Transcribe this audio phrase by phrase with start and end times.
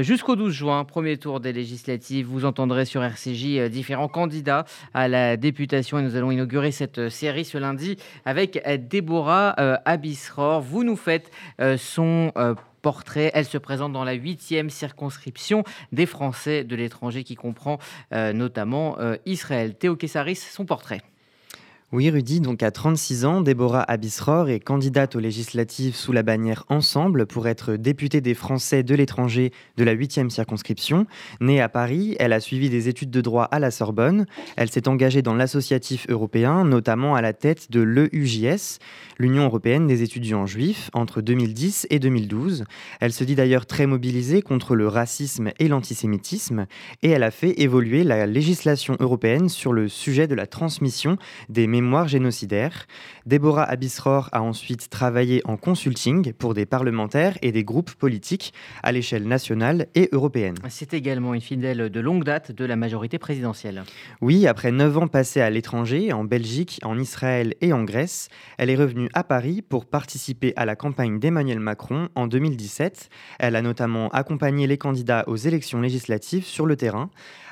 [0.00, 5.08] Jusqu'au 12 juin, premier tour des législatives, vous entendrez sur RCJ euh, différents candidats à
[5.08, 10.60] la députation et nous allons inaugurer cette euh, série ce lundi avec euh, Déborah Abisror.
[10.60, 11.32] Vous nous faites
[11.78, 12.32] son
[12.80, 13.32] portrait.
[13.34, 17.78] Elle se présente dans la huitième circonscription des Français de l'étranger qui comprend
[18.12, 18.96] notamment
[19.26, 19.74] Israël.
[19.74, 21.02] Théo Kessaris, son portrait.
[21.90, 26.64] Oui, Rudy, donc à 36 ans, Déborah Abisror est candidate aux législatives sous la bannière
[26.68, 31.06] Ensemble pour être députée des Français de l'étranger de la 8e circonscription.
[31.40, 34.26] Née à Paris, elle a suivi des études de droit à la Sorbonne.
[34.56, 38.80] Elle s'est engagée dans l'associatif européen, notamment à la tête de l'EUJS,
[39.16, 42.64] l'Union européenne des étudiants juifs, entre 2010 et 2012.
[43.00, 46.66] Elle se dit d'ailleurs très mobilisée contre le racisme et l'antisémitisme
[47.02, 51.16] et elle a fait évoluer la législation européenne sur le sujet de la transmission
[51.48, 52.86] des mémoire génocidaire.
[53.26, 58.92] Déborah Abisror a ensuite travaillé en consulting pour des parlementaires et des groupes politiques à
[58.92, 60.56] l'échelle nationale et européenne.
[60.68, 63.84] C'est également une fidèle de longue date de la majorité présidentielle.
[64.20, 68.70] Oui, après neuf ans passés à l'étranger, en Belgique, en Israël et en Grèce, elle
[68.70, 73.08] est revenue à Paris pour participer à la campagne d'Emmanuel Macron en 2017.
[73.38, 77.10] Elle a notamment accompagné les candidats aux élections législatives sur le terrain.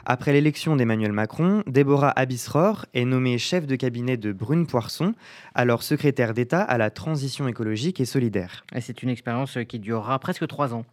[0.09, 5.15] Après l'élection d'Emmanuel Macron, Déborah Abisror est nommée chef de cabinet de Brune Poisson,
[5.53, 8.65] alors secrétaire d'État à la transition écologique et solidaire.
[8.81, 10.85] C'est une expérience qui durera presque trois ans.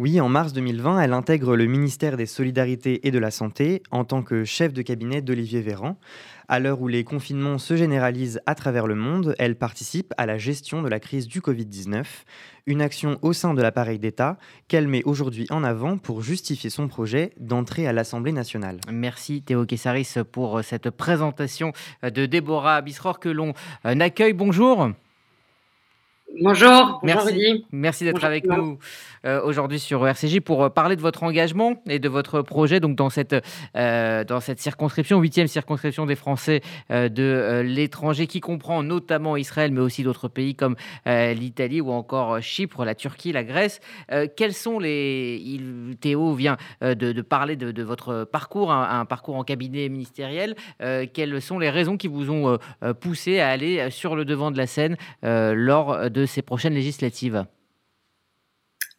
[0.00, 4.06] Oui, en mars 2020, elle intègre le ministère des Solidarités et de la Santé en
[4.06, 5.98] tant que chef de cabinet d'Olivier Véran.
[6.48, 10.38] À l'heure où les confinements se généralisent à travers le monde, elle participe à la
[10.38, 12.04] gestion de la crise du Covid-19,
[12.64, 16.88] une action au sein de l'appareil d'État qu'elle met aujourd'hui en avant pour justifier son
[16.88, 18.80] projet d'entrée à l'Assemblée nationale.
[18.90, 23.52] Merci Théo Kessaris pour cette présentation de Déborah Bisror que l'on
[23.84, 24.32] accueille.
[24.32, 24.94] Bonjour.
[26.38, 28.78] Bonjour, merci, merci d'être avec nous
[29.26, 32.96] euh, aujourd'hui sur RCJ pour euh, parler de votre engagement et de votre projet donc
[32.96, 33.34] dans cette,
[33.76, 39.80] euh, dans cette circonscription, huitième circonscription des Français de l'étranger qui comprend notamment Israël mais
[39.80, 40.76] aussi d'autres pays comme
[41.06, 43.80] l'Italie ou encore Chypre, la Turquie, la Grèce.
[44.36, 45.40] quels sont les...
[45.44, 50.54] Il, Théo vient de, parler de, votre parcours, un, un, parcours en cabinet ministériel.
[50.78, 52.58] quelles sont les raisons qui vous ont
[53.00, 57.46] poussé à aller sur le devant de la scène lors de ces prochaines législatives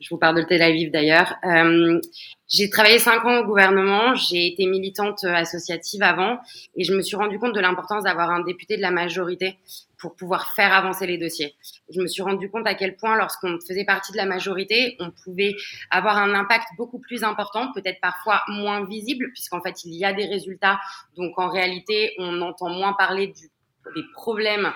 [0.02, 1.36] je vous parle de Tel Aviv d'ailleurs.
[1.46, 2.00] Euh,
[2.48, 6.40] j'ai travaillé cinq ans au gouvernement, j'ai été militante associative avant
[6.76, 9.60] et je me suis rendu compte de l'importance d'avoir un député de la majorité
[10.00, 11.56] pour pouvoir faire avancer les dossiers.
[11.94, 15.12] Je me suis rendu compte à quel point lorsqu'on faisait partie de la majorité, on
[15.12, 15.54] pouvait
[15.92, 20.14] avoir un impact beaucoup plus important, peut-être parfois moins visible puisqu'en fait il y a
[20.14, 20.80] des résultats.
[21.16, 24.74] Donc en réalité, on entend moins parler des problèmes.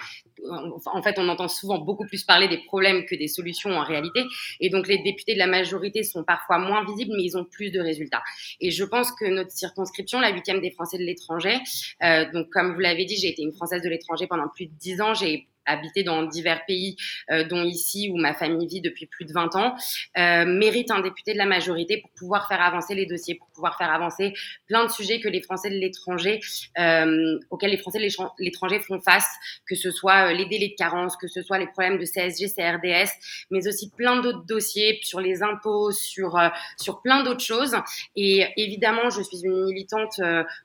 [0.86, 4.24] En fait, on entend souvent beaucoup plus parler des problèmes que des solutions en réalité.
[4.60, 7.72] Et donc, les députés de la majorité sont parfois moins visibles, mais ils ont plus
[7.72, 8.24] de résultats.
[8.60, 11.58] Et je pense que notre circonscription, la huitième des Français de l'étranger,
[12.04, 14.74] euh, donc comme vous l'avez dit, j'ai été une Française de l'étranger pendant plus de
[14.74, 15.14] dix ans.
[15.14, 16.96] J'ai habité dans divers pays,
[17.32, 19.76] euh, dont ici où ma famille vit depuis plus de 20 ans,
[20.18, 23.78] euh, mérite un député de la majorité pour pouvoir faire avancer les dossiers, pour pouvoir
[23.78, 24.34] faire avancer
[24.68, 26.40] plein de sujets que les Français de l'étranger,
[26.80, 28.08] euh, auxquels les Français de
[28.40, 29.28] l'étranger font face,
[29.68, 33.12] que ce soit les délais de carence, que ce soit les problèmes de CSG, CRDS,
[33.52, 36.40] mais aussi plein d'autres dossiers sur les impôts, sur
[36.78, 37.76] sur plein d'autres choses.
[38.16, 40.20] Et évidemment, je suis une militante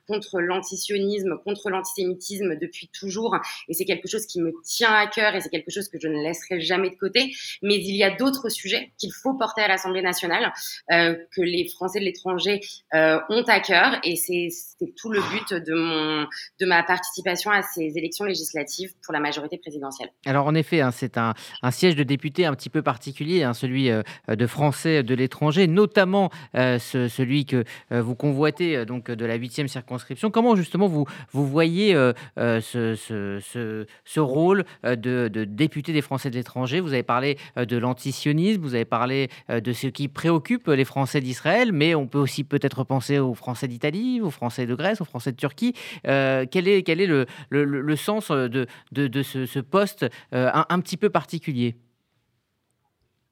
[0.07, 3.37] contre l'antisionisme, contre l'antisémitisme depuis toujours,
[3.67, 6.07] et c'est quelque chose qui me tient à cœur et c'est quelque chose que je
[6.07, 7.33] ne laisserai jamais de côté.
[7.61, 10.51] Mais il y a d'autres sujets qu'il faut porter à l'Assemblée nationale,
[10.91, 12.59] euh, que les Français de l'étranger
[12.93, 13.99] euh, ont à cœur.
[14.03, 14.49] Et c'est
[14.97, 16.27] tout le but de, mon,
[16.59, 20.09] de ma participation à ces élections législatives pour la majorité présidentielle.
[20.25, 21.33] Alors en effet, hein, c'est un,
[21.71, 26.29] siège de député un petit peu particulier, hein, celui euh, de Français de l'étranger, notamment
[26.53, 30.31] ce, celui que vous convoitez donc de la huitième circonscription.
[30.31, 31.93] Comment justement vous, vous voyez
[32.35, 36.79] ce, ce, ce, rôle euh, de, députés des Français de l'étranger.
[36.79, 40.85] Vous avez parlé euh, de l'antisionisme, vous avez parlé euh, de ce qui préoccupe les
[40.85, 45.01] Français d'Israël, mais on peut aussi peut-être penser aux Français d'Italie, aux Français de Grèce,
[45.01, 45.73] aux Français de Turquie.
[46.03, 51.75] quel est, quel est le, le, sens de, de, ce, poste un, petit peu particulier?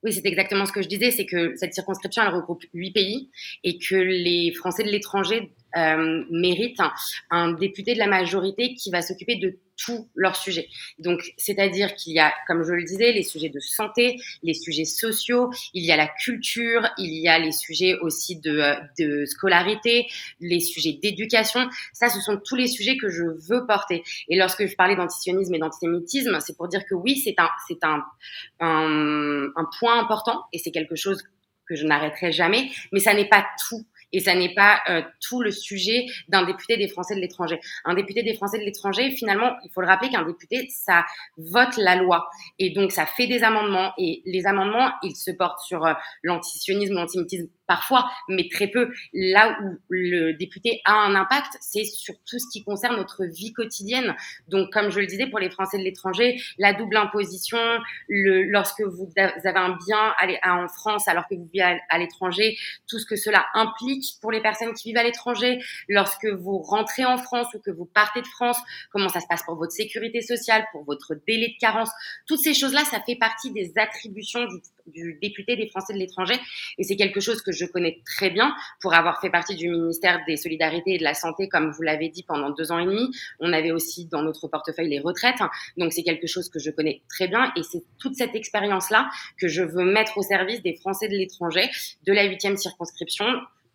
[0.04, 3.30] Oui, c'est exactement ce que je disais, c'est que cette circonscription, elle regroupe huit pays
[3.63, 6.81] et que les Français de l'étranger euh, méritent
[7.30, 10.68] un, député de la majorité qui va s'occuper de tous leurs sujets.
[10.98, 14.83] Donc, c'est-à-dire qu'il y a, comme je le disais, les sujets de santé, les sujets
[14.83, 20.07] sociaux, il y a la culture, il y a les sujets aussi de, de scolarité,
[20.42, 21.69] les sujets d'éducation.
[21.94, 24.04] Ça, ce sont tous les sujets que je veux porter.
[24.27, 27.83] Et lorsque je parlais d'antisionisme et d'antisémitisme, c'est pour dire que oui, c'est un, c'est
[27.83, 31.24] un point important et c'est quelque chose
[31.69, 33.86] que je n'arrêterai jamais, mais ça n'est pas tout.
[34.11, 37.59] Et ça n'est pas euh, tout le sujet d'un député des Français de l'étranger.
[37.85, 41.06] Un député des Français de l'étranger, finalement, il faut le rappeler qu'un député, ça
[41.38, 42.29] vote la loi.
[42.57, 43.94] Et donc, ça fait des amendements.
[43.97, 48.89] Et les amendements, ils se portent sur euh, l'antisionisme, l'antisémitisme parfois, mais très peu.
[49.13, 53.53] Là où le député a un impact, c'est sur tout ce qui concerne notre vie
[53.53, 54.15] quotidienne.
[54.47, 57.59] Donc, comme je le disais, pour les Français de l'étranger, la double imposition,
[58.07, 60.13] le, lorsque vous avez un bien
[60.44, 62.57] en France alors que vous vivez à l'étranger,
[62.88, 67.06] tout ce que cela implique pour les personnes qui vivent à l'étranger, lorsque vous rentrez
[67.06, 68.57] en France ou que vous partez de France,
[68.92, 71.90] comment ça se passe pour votre sécurité sociale, pour votre délai de carence,
[72.28, 76.36] toutes ces choses-là, ça fait partie des attributions du, du député des Français de l'étranger
[76.78, 80.19] et c'est quelque chose que je connais très bien pour avoir fait partie du ministère
[80.28, 83.10] des Solidarités et de la Santé, comme vous l'avez dit, pendant deux ans et demi.
[83.40, 85.40] On avait aussi dans notre portefeuille les retraites.
[85.78, 89.10] Donc, c'est quelque chose que je connais très bien et c'est toute cette expérience-là
[89.40, 91.69] que je veux mettre au service des Français de l'étranger
[92.06, 93.25] de la huitième circonscription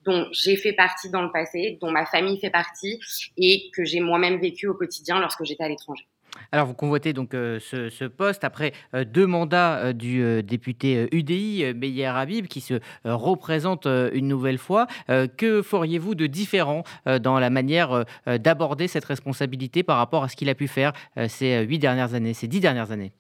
[0.05, 3.01] dont j'ai fait partie dans le passé, dont ma famille fait partie
[3.37, 6.07] et que j'ai moi-même vécu au quotidien lorsque j'étais à l'étranger.
[6.53, 11.75] Alors, vous convoitez donc euh, ce, poste après euh, deux mandats euh, du député UDI,
[11.75, 12.75] Meyer Habib, qui se
[13.05, 14.87] représente une nouvelle fois.
[15.09, 16.85] que feriez-vous de différent
[17.21, 20.93] dans la manière d'aborder cette responsabilité par rapport à ce qu'il a pu faire
[21.29, 23.13] ces huit dernières années, ces dix dernières années?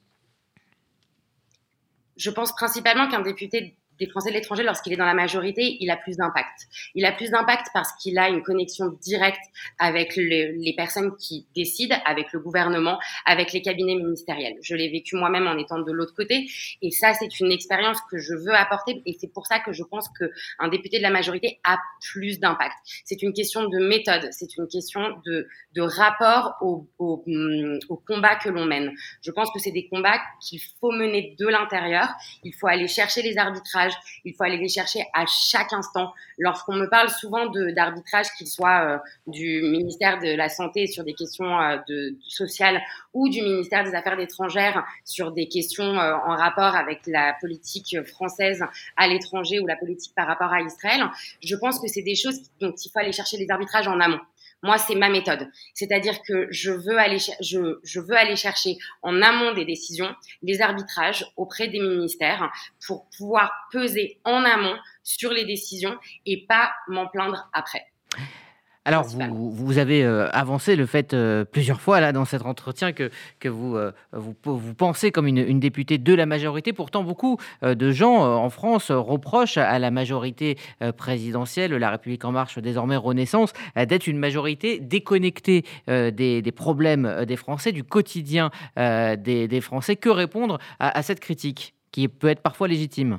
[2.17, 5.91] Je pense principalement qu'un député des Français de l'étranger, lorsqu'il est dans la majorité, il
[5.91, 6.67] a plus d'impact.
[6.95, 9.43] Il a plus d'impact parce qu'il a une connexion directe
[9.79, 14.57] avec les personnes qui décident, avec le gouvernement, avec les cabinets ministériels.
[14.63, 16.47] Je l'ai vécu moi-même en étant de l'autre côté,
[16.83, 19.83] et ça, c'est une expérience que je veux apporter, et c'est pour ça que je
[19.83, 22.75] pense qu'un député de la majorité a plus d'impact.
[23.05, 25.47] C'est une question de méthode, c'est une question de,
[25.81, 28.93] rapport au, au, hum, au combat que l'on mène.
[29.23, 32.09] Je pense que c'est des combats qu'il faut mener de l'intérieur.
[32.43, 33.84] Il faut aller chercher les arbitrages
[34.25, 36.13] il faut aller les chercher à chaque instant.
[36.39, 41.15] Lorsqu'on me parle souvent d'arbitrage, qu'il soit euh, du ministère de la Santé sur des
[41.15, 42.81] questions euh, de, sociales
[43.13, 47.97] ou du ministère des Affaires étrangères sur des questions euh, en rapport avec la politique
[48.07, 48.65] française
[48.97, 51.03] à l'étranger ou la politique par rapport à Israël,
[51.43, 54.21] je pense que c'est des choses dont il faut aller chercher les arbitrages en amont.
[54.65, 55.47] Moi, c'est ma méthode.
[55.75, 57.19] C'est-à-dire que je veux aller,
[58.35, 60.09] chercher en amont des décisions
[60.43, 62.51] des arbitrages auprès des ministères
[62.87, 67.87] pour pouvoir peser en amont sur les décisions et pas m'en plaindre après.
[68.87, 72.93] Alors, vous, vous, avez euh, avancé le fait euh, plusieurs fois là dans cet entretien
[72.93, 73.11] que,
[73.41, 76.75] que vous, euh, vous, vous, pensez comme une, une, députée de la majorité.
[76.75, 80.59] Pourtant, beaucoup de gens en France reprochent à la majorité
[80.97, 86.11] présidentielle, la République en marche désormais Renaissance, d'être une majorité déconnectée des,
[86.43, 89.97] des, problèmes des Français, du quotidien des, des, Français.
[89.97, 93.19] Que répondre à cette critique qui peut être parfois légitime?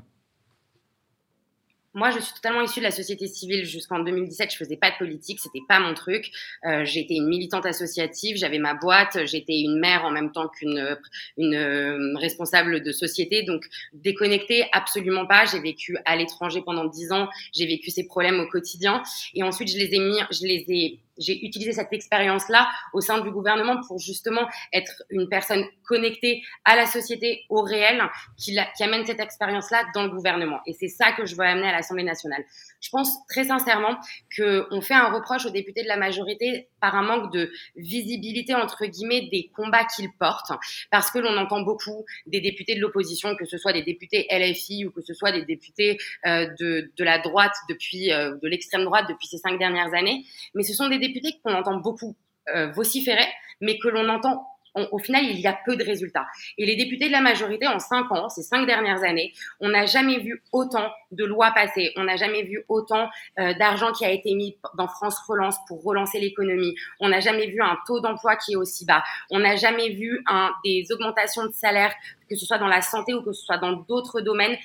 [1.95, 3.65] Moi, je suis totalement issue de la société civile.
[3.65, 6.30] Jusqu'en 2017, je faisais pas de politique, c'était pas mon truc.
[6.65, 10.97] Euh, j'étais une militante associative, j'avais ma boîte, j'étais une mère en même temps qu'une
[11.38, 13.44] une euh, responsable de société.
[13.44, 15.45] Donc, déconnectée, absolument pas.
[15.45, 19.01] J'ai vécu à l'étranger pendant dix ans, j'ai vécu ces problèmes au quotidien.
[19.33, 23.20] Et ensuite, je les ai mis, je les ai j'ai utilisé cette expérience-là au sein
[23.20, 28.02] du gouvernement pour justement être une personne connectée à la société, au réel,
[28.38, 30.60] qui, amène cette expérience-là dans le gouvernement.
[30.66, 32.44] Et c'est ça que je veux amener à l'Assemblée nationale.
[32.82, 33.98] Je pense très sincèrement
[34.36, 38.85] qu'on fait un reproche aux députés de la majorité par un manque de visibilité, entre
[38.85, 40.51] guillemets, des combats qu'ils portent,
[40.92, 44.85] parce que l'on entend beaucoup des députés de l'opposition, que ce soit des députés LFI
[44.85, 49.06] ou que ce soit des députés euh, de, la droite depuis, euh, de l'extrême droite
[49.09, 52.15] depuis ces cinq dernières années, mais ce sont des députés qu'on entend beaucoup
[52.49, 53.27] euh, vociférer,
[53.61, 54.45] mais que l'on entend
[54.92, 56.26] au final, il y a peu de résultats.
[56.58, 59.86] Et les députés de la majorité, en cinq ans, ces cinq dernières années, on n'a
[59.86, 64.12] jamais vu autant de lois passer, on n'a jamais vu autant euh, d'argent qui a
[64.12, 68.36] été mis dans France Relance pour relancer l'économie, on n'a jamais vu un taux d'emploi
[68.36, 70.24] qui est aussi bas, on n'a jamais vu
[70.64, 71.94] des augmentations de salaire,
[72.30, 74.58] que ce soit dans la santé ou que ce soit dans d'autres domaines,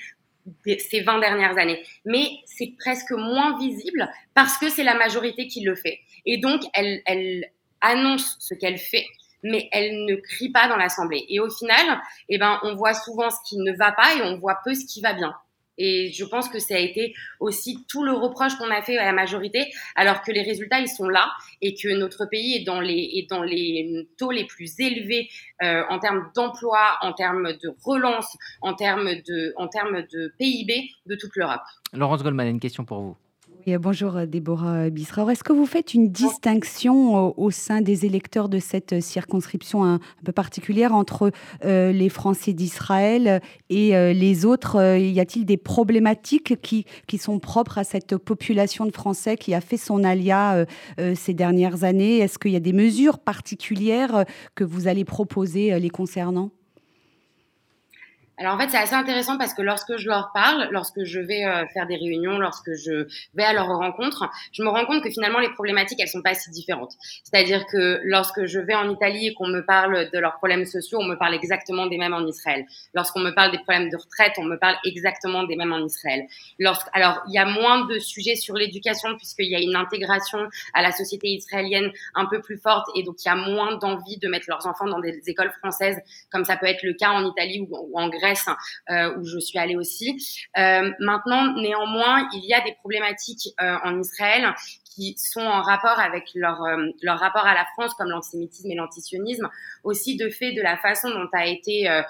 [0.79, 1.83] ces 20 dernières années.
[2.05, 6.01] Mais c'est presque moins visible parce que c'est la majorité qui le fait.
[6.27, 7.45] Et donc, elle, elle
[7.81, 9.07] annonce ce qu'elle fait
[9.43, 11.25] mais elle ne crie pas dans l'Assemblée.
[11.29, 14.39] Et au final, eh ben, on voit souvent ce qui ne va pas et on
[14.39, 15.35] voit peu ce qui va bien.
[15.83, 19.05] Et je pense que ça a été aussi tout le reproche qu'on a fait à
[19.07, 21.31] la majorité, alors que les résultats, ils sont là
[21.63, 25.31] et que notre pays est dans les, est dans les taux les plus élevés
[25.63, 30.91] euh, en termes d'emploi, en termes de relance, en termes de, en termes de PIB
[31.07, 31.63] de toute l'Europe.
[31.95, 33.17] Laurence Goldman, une question pour vous.
[33.67, 35.31] Bonjour euh, Déborah Bisraor.
[35.31, 40.33] Est-ce que vous faites une distinction au, sein des électeurs de cette circonscription un, peu
[40.33, 41.31] particulière entre
[41.65, 47.39] euh, les Français d'Israël et euh, les autres Y a-t-il des problématiques qui, qui sont
[47.39, 50.65] propres à cette population de Français qui a fait son alia
[51.15, 52.19] ces dernières années?
[52.19, 54.25] Est-ce qu'il y a des mesures particulières
[54.55, 56.51] que vous allez proposer les concernant?
[58.41, 61.45] Alors en fait, c'est assez intéressant parce que lorsque je leur parle, lorsque je vais
[61.45, 65.11] euh, faire des réunions, lorsque je vais à leur rencontre, je me rends compte que
[65.11, 66.95] finalement les problématiques elles sont pas si différentes.
[67.23, 71.01] C'est-à-dire que lorsque je vais en Italie et qu'on me parle de leurs problèmes sociaux,
[71.03, 72.65] on me parle exactement des mêmes en Israël.
[72.95, 76.27] Lorsqu'on me parle des problèmes de retraite, on me parle exactement des mêmes en Israël.
[76.95, 80.81] Alors il y a moins de sujets sur l'éducation puisqu'il y a une intégration à
[80.81, 84.29] la société israélienne un peu plus forte et donc il y a moins d'envie de
[84.29, 85.99] mettre leurs enfants dans des écoles françaises
[86.33, 88.30] comme ça peut être le cas en Italie ou en Grèce
[88.91, 90.17] euh, où je suis allée aussi.
[90.59, 94.55] Euh, maintenant, néanmoins, il y a des problématiques euh, en Israël
[94.91, 98.75] qui sont en rapport avec leur, euh, leur rapport à la France, comme l'antisémitisme et
[98.75, 99.49] l'antisionisme,
[99.85, 102.03] aussi de fait de la façon dont a été euh,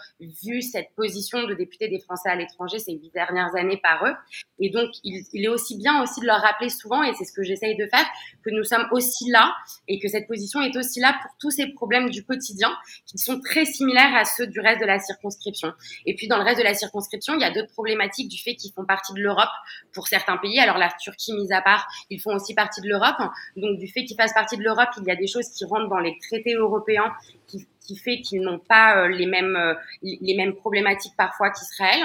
[0.42, 4.14] vue cette position de député des Français à l'étranger ces huit dernières années par eux.
[4.58, 7.32] Et donc, il, il, est aussi bien aussi de leur rappeler souvent, et c'est ce
[7.32, 8.06] que j'essaye de faire,
[8.42, 9.54] que nous sommes aussi là
[9.87, 12.70] et que cette position est aussi là pour tous ces problèmes du quotidien
[13.06, 15.72] qui sont très similaires à ceux du reste de la circonscription.
[16.06, 18.54] Et puis, dans le reste de la circonscription, il y a d'autres problématiques du fait
[18.54, 19.50] qu'ils font partie de l'Europe
[19.92, 20.58] pour certains pays.
[20.58, 23.16] Alors, la Turquie mise à part, ils font aussi partie de l'Europe.
[23.56, 25.88] Donc, du fait qu'ils fassent partie de l'Europe, il y a des choses qui rentrent
[25.88, 27.12] dans les traités européens
[27.46, 32.00] qui, qui fait qu'ils n'ont pas euh, les mêmes euh, les mêmes problématiques parfois qu'Israël.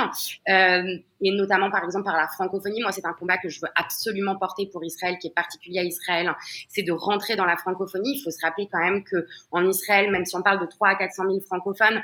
[0.50, 2.82] Euh, et notamment, par exemple, par la francophonie.
[2.82, 5.84] Moi, c'est un combat que je veux absolument porter pour Israël, qui est particulier à
[5.84, 6.32] Israël.
[6.68, 8.18] C'est de rentrer dans la francophonie.
[8.18, 10.90] Il faut se rappeler quand même que en Israël, même si on parle de 3
[10.90, 12.02] à 400 000 francophones,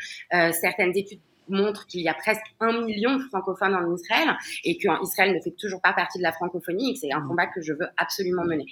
[0.54, 1.20] certaines études
[1.52, 5.56] montre qu'il y a presque un million de francophones en Israël et qu'Israël ne fait
[5.58, 8.44] toujours pas partie de la francophonie et que c'est un combat que je veux absolument
[8.44, 8.66] mener.